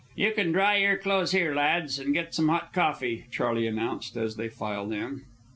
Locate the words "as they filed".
4.17-4.91